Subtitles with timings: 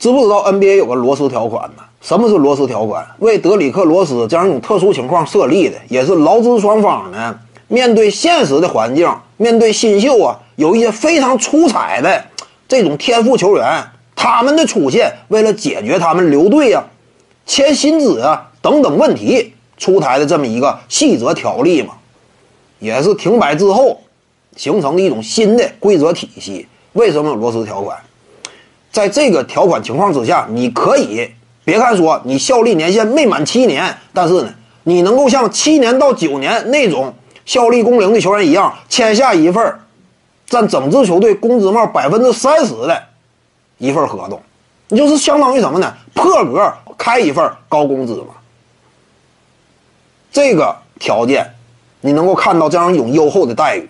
[0.00, 1.82] 知不知道 NBA 有个罗斯条款呢？
[2.00, 3.06] 什么是罗斯条款？
[3.18, 7.38] 为德里克·罗斯这样一种特殊情况设立的，也是劳资双方呢
[7.68, 12.24] 面对现实的环境，面对新秀啊，有一些非常出彩的
[12.66, 13.84] 这种天赋球员，
[14.16, 16.82] 他们的出现，为了解决他们留队啊、
[17.44, 21.92] 签薪资啊等等问题，出台的这么一个细则条例嘛，
[22.78, 24.00] 也是停摆之后
[24.56, 26.66] 形成的一种新的规则体系。
[26.94, 27.98] 为什么有罗斯条款？
[28.92, 31.30] 在这个条款情况之下，你可以
[31.64, 34.52] 别看说你效力年限没满七年，但是呢，
[34.84, 37.14] 你能够像七年到九年那种
[37.44, 39.78] 效力工龄的球员一样，签下一份
[40.46, 43.02] 占整支球队工资帽百分之三十的
[43.78, 44.40] 一份合同，
[44.88, 45.94] 你就是相当于什么呢？
[46.14, 48.34] 破格开一份高工资嘛。
[50.32, 51.46] 这个条件，
[52.00, 53.88] 你能够看到这样一种优厚的待遇。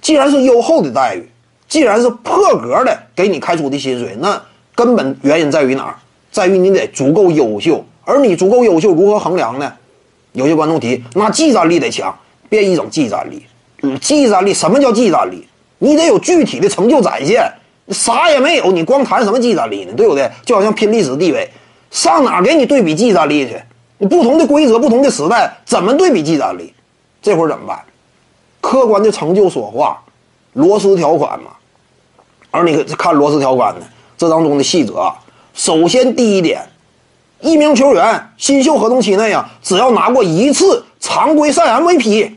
[0.00, 1.30] 既然是优厚的待遇，
[1.68, 4.40] 既然是破格的给你开出的薪水，那
[4.74, 5.96] 根本原因在于哪儿？
[6.30, 7.84] 在于你得足够优秀。
[8.04, 9.72] 而你足够优秀，如何衡量呢？
[10.32, 12.14] 有些观众提，那技战力得强，
[12.48, 13.46] 别一整技战力。
[13.82, 15.46] 嗯，技战力什么叫技战力？
[15.78, 17.50] 你得有具体的成就展现。
[17.88, 19.92] 啥也没有，你光谈什么技战力呢？
[19.96, 20.30] 对不对？
[20.44, 21.48] 就好像拼历史地位，
[21.90, 23.60] 上哪给你对比技战力去？
[23.98, 26.74] 你不同的规则，不同的时代，怎么对比技战力？
[27.22, 27.78] 这会儿怎么办？
[28.60, 30.02] 客观的成就说话，
[30.54, 31.50] 罗斯条款嘛。
[32.54, 33.84] 而你看罗斯条款呢，
[34.16, 35.16] 这当中的细则啊，
[35.54, 36.64] 首先第一点，
[37.40, 42.30] 一名球员新秀合同期内啊，只要拿过一次常规赛 MVP，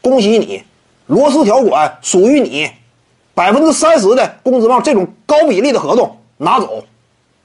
[0.00, 0.62] 恭喜你，
[1.08, 2.70] 罗斯条款属于你，
[3.34, 6.82] 百分之三十的工资帽这种高比例的合同拿走。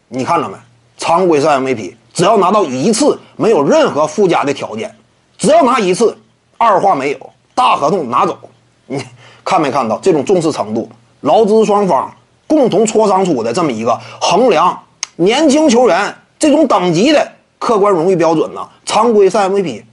[0.07, 0.55] 你看着没？
[0.97, 4.95] 常规赛 MVP 只要拿到一次，没有任何附加的条件，
[5.37, 6.17] 只要拿一次，
[6.57, 8.39] 二话没有，大合同拿走。
[8.85, 9.03] 你
[9.43, 10.89] 看没看到这种重视程度？
[11.21, 12.13] 劳资双方
[12.45, 14.83] 共同磋商出的这么一个衡量
[15.15, 18.67] 年轻球员这种等级的客观荣誉标准呢？
[18.85, 19.83] 常规赛 MVP，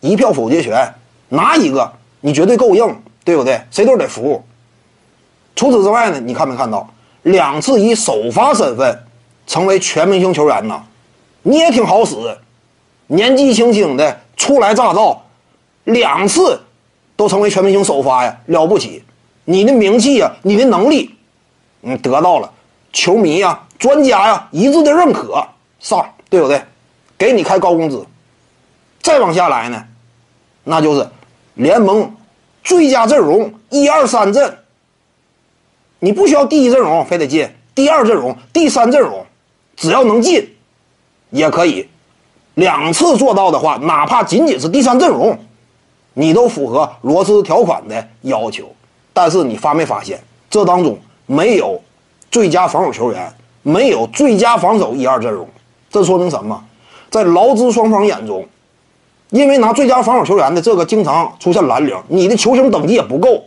[0.00, 0.94] 一票否决权，
[1.30, 1.90] 拿一个
[2.20, 3.60] 你绝对够硬，对不对？
[3.70, 4.44] 谁都得服。
[5.56, 6.20] 除此之外呢？
[6.20, 6.88] 你看没看到
[7.22, 9.04] 两次以首发身份
[9.46, 10.82] 成为全明星球员呢？
[11.42, 12.14] 你也挺好使，
[13.06, 15.24] 年纪轻轻的初来乍到，
[15.84, 16.60] 两次
[17.16, 19.02] 都成为全明星首发呀，了不起！
[19.50, 21.14] 你的名气呀，你的能力，
[21.80, 22.52] 你得到了
[22.92, 25.42] 球迷呀、专家呀一致的认可，
[25.80, 26.62] 上对不对？
[27.16, 28.04] 给你开高工资。
[29.00, 29.82] 再往下来呢，
[30.64, 31.08] 那就是
[31.54, 32.14] 联盟
[32.62, 34.58] 最佳阵容一二三阵。
[35.98, 39.24] 你不需要第一阵容非得进，第二阵容、第三阵容，
[39.76, 40.56] 只要能进，
[41.30, 41.88] 也可以。
[42.56, 45.38] 两次做到的话，哪怕仅仅是第三阵容，
[46.12, 48.74] 你都符合罗斯条款的要求。
[49.20, 50.96] 但是你发没发现，这当中
[51.26, 51.82] 没有
[52.30, 53.34] 最佳防守球员，
[53.64, 55.44] 没有最佳防守一二阵容，
[55.90, 56.64] 这说明什么？
[57.10, 58.46] 在劳资双方眼中，
[59.30, 63.42] 因为拿最佳防守球员的这个经常出现蓝领，你的球星等级也不够，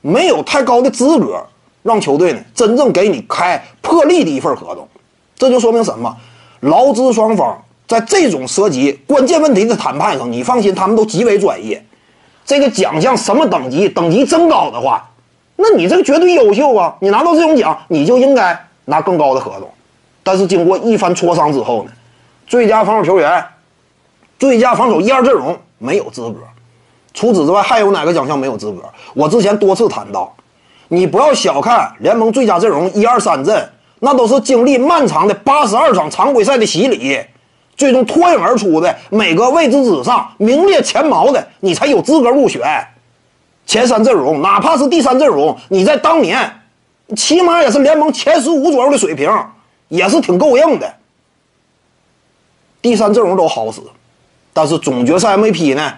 [0.00, 1.44] 没有太高的资格
[1.82, 4.88] 让球队呢真正给你开破例的一份合同，
[5.36, 6.16] 这就说明什么？
[6.60, 11.84] 劳资双方在这种涉及关键问题的谈判上，你放心，他们都极为专业。
[12.44, 13.88] 这个奖项什么等级？
[13.88, 15.08] 等级增高的话，
[15.56, 16.94] 那你这个绝对优秀啊！
[17.00, 19.68] 你拿到这种奖，你就应该拿更高的合同。
[20.22, 21.90] 但是经过一番磋商之后呢，
[22.46, 23.44] 最佳防守球员、
[24.38, 26.36] 最佳防守一二阵容没有资格。
[27.14, 28.82] 除此之外，还有哪个奖项没有资格？
[29.14, 30.34] 我之前多次谈到，
[30.88, 37.18] 你不要小看联盟最佳阵容一二三阵，那都是经历漫长的八十二场常规赛的洗礼。
[37.76, 42.62] 最终脱颖而出的每个位置之上名列前茅的，你才有资格入选
[43.66, 44.40] 前三阵容。
[44.42, 46.60] 哪怕是第三阵容，你在当年
[47.16, 49.30] 起码也是联盟前十五左右的水平，
[49.88, 50.94] 也是挺够硬的。
[52.80, 53.80] 第三阵容都好使，
[54.52, 55.94] 但是总决赛 MVP 呢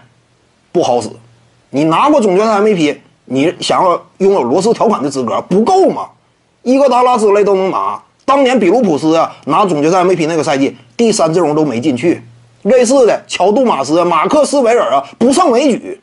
[0.72, 1.10] 不好使。
[1.70, 6.08] 你拿过总决赛 MVP，你想要拥有罗斯条款的资格不够吗？
[6.62, 8.00] 伊戈达拉之类都能拿。
[8.26, 12.22] 当年比卢普斯啊拿总决赛 MVP 那个赛季，第三阵容都没进去。
[12.62, 16.00] 类似的，乔杜马斯、马克斯韦尔啊不胜枚举。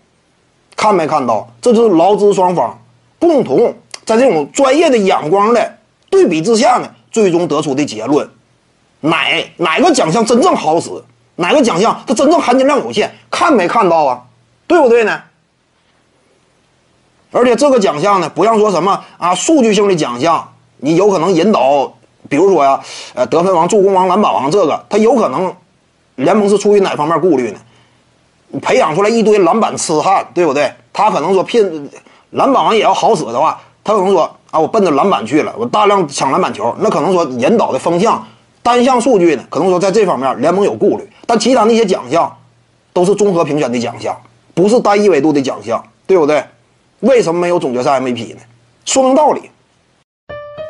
[0.78, 1.48] 看没看到？
[1.62, 2.80] 这就是劳资双方
[3.20, 3.76] 共同
[4.06, 5.78] 在这种专业的眼光的
[6.10, 8.28] 对比之下呢，最终得出的结论：
[9.02, 10.90] 哪哪个奖项真正好使，
[11.36, 13.14] 哪个奖项它真正含金量有限？
[13.30, 14.22] 看没看到啊？
[14.66, 15.22] 对不对呢？
[17.32, 21.94] 而且这个奖项呢，不像说什么啊数据性的奖项，你有可能引导。
[22.34, 22.80] 比如说呀，
[23.14, 25.54] 呃，得分王、助攻王、篮板王，这个他有可能，
[26.16, 27.60] 联盟是出于哪方面顾虑呢？
[28.60, 30.74] 培养出来一堆篮板痴汉，对不对？
[30.92, 31.88] 他可能说，聘
[32.32, 38.26] 篮板王也要好使的话，他可能说啊，我奔着篮板去了，我大量抢篮板球，那可能说引导的风向、
[38.64, 41.08] 单项数据呢，可能说在这方面联盟有顾虑。
[41.28, 42.36] 但其他那些奖项，
[42.94, 44.18] 都是综合评选的奖项，
[44.56, 46.44] 不是单一维度的奖项，对不对？
[47.02, 48.42] 为什么没有总决赛 MVP 呢？
[48.86, 49.52] 说明道理。